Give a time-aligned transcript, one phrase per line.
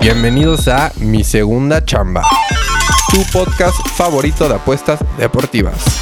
[0.00, 2.22] Bienvenidos a Mi Segunda Chamba,
[3.10, 6.00] tu podcast favorito de apuestas deportivas.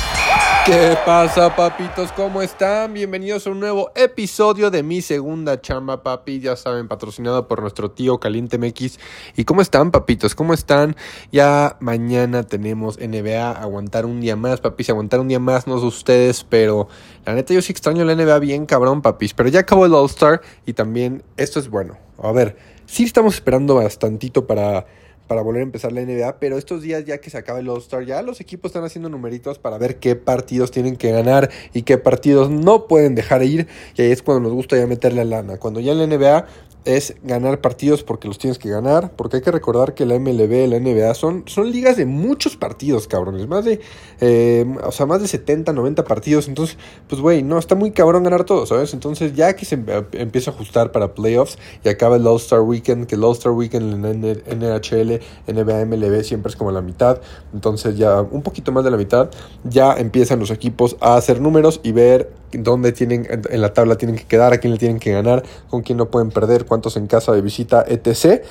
[0.66, 2.10] ¿Qué pasa, papitos?
[2.12, 2.92] ¿Cómo están?
[2.92, 6.40] Bienvenidos a un nuevo episodio de Mi Segunda Chamba, papi.
[6.40, 8.98] Ya saben, patrocinado por nuestro tío Caliente MX.
[9.36, 10.34] ¿Y cómo están, papitos?
[10.34, 10.96] ¿Cómo están?
[11.30, 13.52] Ya mañana tenemos NBA.
[13.52, 14.88] Aguantar un día más, papis.
[14.90, 16.88] Aguantar un día más, no sé ustedes, pero
[17.26, 19.34] la neta yo sí extraño la NBA bien cabrón, papis.
[19.34, 21.98] Pero ya acabó el All-Star y también esto es bueno.
[22.22, 24.86] A ver Sí estamos esperando bastantito para,
[25.26, 28.04] para volver a empezar la NBA, pero estos días ya que se acaba el All-Star,
[28.04, 31.98] ya los equipos están haciendo numeritos para ver qué partidos tienen que ganar y qué
[31.98, 33.66] partidos no pueden dejar ir.
[33.96, 35.58] Y ahí es cuando nos gusta ya meterle lana.
[35.58, 36.46] Cuando ya en la NBA
[36.84, 40.68] es ganar partidos porque los tienes que ganar, porque hay que recordar que la MLB,
[40.68, 43.80] la NBA son, son ligas de muchos partidos, cabrones, más de,
[44.20, 46.76] eh, o sea, más de 70, 90 partidos, entonces,
[47.08, 48.92] pues, güey, no, está muy cabrón ganar todo, ¿sabes?
[48.92, 53.14] Entonces, ya que se empieza a ajustar para playoffs y acaba el All-Star Weekend, que
[53.14, 55.13] el All-Star Weekend en NHL,
[55.46, 57.20] NBA, MLB siempre es como la mitad,
[57.52, 59.30] entonces ya un poquito más de la mitad,
[59.64, 64.16] ya empiezan los equipos a hacer números y ver dónde tienen en la tabla tienen
[64.16, 67.06] que quedar, a quién le tienen que ganar, con quién no pueden perder, cuántos en
[67.06, 68.44] casa de visita, etc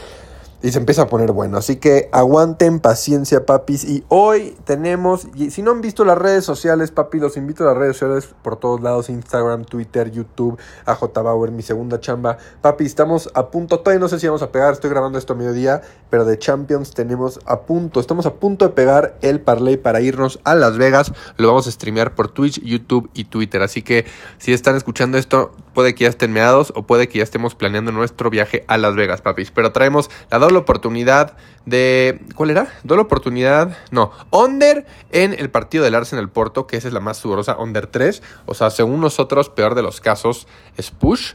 [0.64, 1.58] y se empieza a poner bueno.
[1.58, 3.84] Así que aguanten paciencia, papis.
[3.84, 7.68] Y hoy tenemos, y si no han visto las redes sociales, papi, los invito a
[7.68, 12.38] las redes sociales por todos lados: Instagram, Twitter, YouTube, AJ Bauer, mi segunda chamba.
[12.62, 13.82] Papi, estamos a punto.
[13.82, 16.92] Todavía no sé si vamos a pegar, estoy grabando esto a mediodía, pero de Champions
[16.92, 18.00] tenemos a punto.
[18.00, 21.12] Estamos a punto de pegar el parlay para irnos a Las Vegas.
[21.36, 23.62] Lo vamos a streamear por Twitch, YouTube y Twitter.
[23.62, 24.06] Así que
[24.38, 27.92] si están escuchando esto, puede que ya estén meados o puede que ya estemos planeando
[27.92, 29.52] nuestro viaje a Las Vegas, papis.
[29.52, 32.22] Pero traemos la doble oportunidad de.
[32.36, 32.68] ¿Cuál era?
[32.84, 33.78] Doble oportunidad.
[33.92, 37.88] No, under en el partido del Arsenal Porto, que esa es la más sudorosa, under
[37.88, 38.22] 3.
[38.46, 40.48] O sea, según nosotros, peor de los casos
[40.78, 41.34] es push.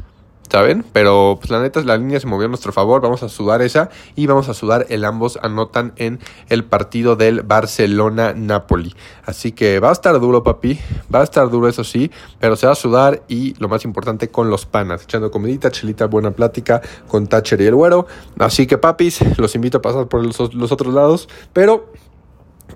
[0.51, 0.85] ¿Saben?
[0.93, 3.91] Pero pues la neta la línea se movió a nuestro favor, vamos a sudar esa
[4.17, 8.95] y vamos a sudar el ambos anotan en el partido del Barcelona-Napoli.
[9.25, 10.79] Así que va a estar duro, papi,
[11.15, 12.11] va a estar duro eso sí,
[12.41, 16.07] pero se va a sudar y lo más importante con los panas, echando comidita, chelita,
[16.07, 18.07] buena plática con Thatcher y el güero.
[18.39, 21.93] Así que papis, los invito a pasar por los, los otros lados, pero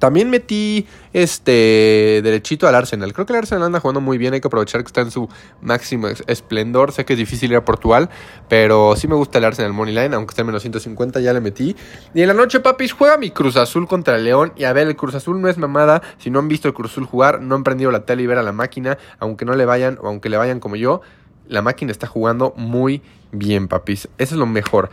[0.02, 3.12] también metí este derechito al Arsenal.
[3.12, 4.34] Creo que el Arsenal anda jugando muy bien.
[4.34, 5.28] Hay que aprovechar que está en su
[5.60, 6.90] máximo esplendor.
[6.90, 8.10] Sé que es difícil ir a Portugal,
[8.48, 11.76] pero sí me gusta el Arsenal Moneyline, aunque esté en menos 150, ya le metí.
[12.14, 14.52] Y en la noche, papis, juega mi Cruz Azul contra el León.
[14.56, 16.02] Y a ver, el Cruz Azul no es mamada.
[16.18, 18.38] Si no han visto el Cruz Azul jugar, no han prendido la tele y ver
[18.38, 21.00] a la máquina, aunque no le vayan o aunque le vayan como yo.
[21.46, 24.08] La máquina está jugando muy bien, papis.
[24.18, 24.90] Eso es lo mejor.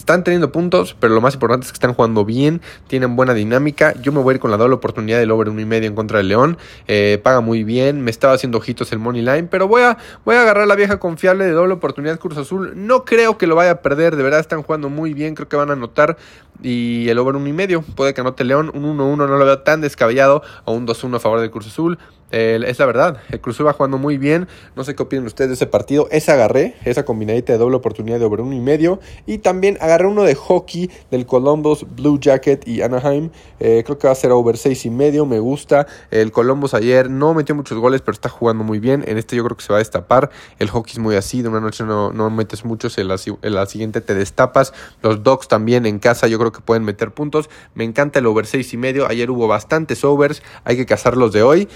[0.00, 3.92] Están teniendo puntos, pero lo más importante es que están jugando bien, tienen buena dinámica.
[4.00, 5.94] Yo me voy a ir con la doble oportunidad del over 1.5 y medio en
[5.94, 6.56] contra del León.
[6.88, 10.36] Eh, paga muy bien, me estaba haciendo ojitos el money line, pero voy a, voy
[10.36, 12.72] a agarrar la vieja confiable de doble oportunidad Cruz Azul.
[12.76, 15.56] No creo que lo vaya a perder, de verdad están jugando muy bien, creo que
[15.56, 16.16] van a anotar.
[16.62, 19.58] Y el over 1.5 y medio, puede que anote León, un 1-1 no lo veo
[19.58, 21.98] tan descabellado, o un 2-1 a favor del Cruz Azul
[22.30, 24.48] es la verdad, el Cruz va jugando muy bien.
[24.76, 26.08] No sé qué opinan ustedes de ese partido.
[26.10, 29.00] Esa agarré, esa combinadita de doble oportunidad de over uno y medio.
[29.26, 33.30] Y también agarré uno de hockey del Columbus Blue Jacket y Anaheim.
[33.58, 35.26] Eh, creo que va a ser over seis y medio.
[35.26, 35.86] Me gusta.
[36.10, 39.04] El Columbus ayer no metió muchos goles, pero está jugando muy bien.
[39.06, 40.30] En este yo creo que se va a destapar.
[40.58, 41.42] El hockey es muy así.
[41.42, 42.96] De una noche no, no metes muchos.
[42.98, 44.72] En la, en la siguiente te destapas.
[45.02, 47.50] Los Dogs también en casa yo creo que pueden meter puntos.
[47.74, 49.08] Me encanta el over seis y medio.
[49.08, 50.42] Ayer hubo bastantes overs.
[50.64, 51.68] Hay que cazarlos de hoy.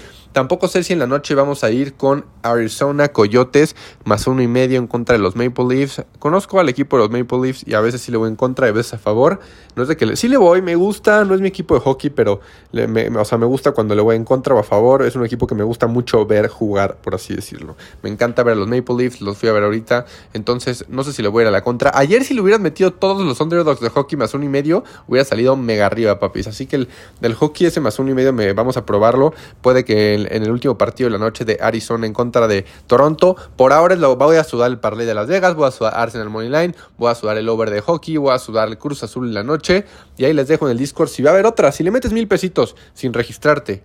[0.45, 4.47] Tampoco sé si en la noche vamos a ir con Arizona Coyotes más uno y
[4.47, 6.03] medio en contra de los Maple Leafs.
[6.19, 8.67] Conozco al equipo de los Maple Leafs y a veces sí le voy en contra
[8.67, 9.39] y a veces a favor.
[9.75, 11.81] No es de que le, sí le voy, me gusta, no es mi equipo de
[11.81, 15.01] hockey, pero me, o sea, me gusta cuando le voy en contra o a favor.
[15.01, 17.75] Es un equipo que me gusta mucho ver jugar, por así decirlo.
[18.03, 20.05] Me encanta ver a los Maple Leafs, los fui a ver ahorita.
[20.33, 21.91] Entonces, no sé si le voy a ir a la contra.
[21.95, 25.25] Ayer si le hubieran metido todos los underdogs de hockey más uno y medio, hubiera
[25.25, 26.47] salido mega arriba, papis.
[26.47, 26.87] Así que el,
[27.19, 29.33] del hockey ese más uno y medio me, vamos a probarlo.
[29.61, 33.35] Puede que en el último partido la noche de Arizona en contra de Toronto.
[33.55, 36.49] Por ahora voy a sudar el parlay de Las Vegas, voy a sudar Arsenal Money
[36.49, 39.33] Line, voy a sudar el over de hockey, voy a sudar el Cruz Azul en
[39.33, 39.85] la noche.
[40.17, 41.71] Y ahí les dejo en el Discord si va a haber otra.
[41.71, 43.83] Si le metes mil pesitos sin registrarte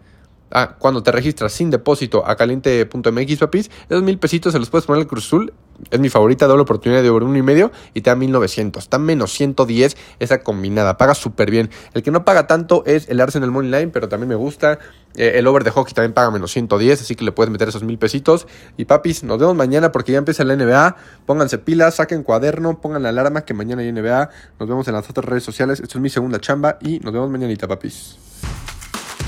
[0.52, 4.87] Ah, cuando te registras sin depósito a caliente.mx, papis, esos mil pesitos se los puedes
[4.87, 5.52] poner al Cruz Azul.
[5.91, 8.82] Es mi favorita, doble oportunidad de over uno y medio y te da 1900.
[8.82, 10.99] Está menos 110 esa combinada.
[10.99, 11.70] Paga súper bien.
[11.94, 14.79] El que no paga tanto es el Arsenal Money Line, pero también me gusta.
[15.17, 17.82] Eh, el over de hockey también paga menos 110, así que le puedes meter esos
[17.82, 18.46] mil pesitos.
[18.76, 20.96] Y papis, nos vemos mañana porque ya empieza la NBA.
[21.25, 24.31] Pónganse pilas, saquen cuaderno, pongan la alarma que mañana hay NBA.
[24.58, 25.81] Nos vemos en las otras redes sociales.
[25.81, 28.30] Esto es mi segunda chamba y nos vemos mañanita, papis.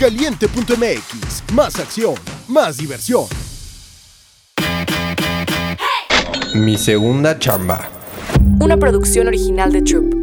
[0.02, 2.14] Caliente.mx, más acción,
[2.49, 3.26] más diversión.
[6.56, 7.88] Mi segunda chamba.
[8.58, 10.21] Una producción original de Troop.